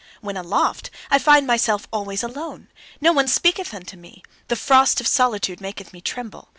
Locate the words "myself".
1.45-1.87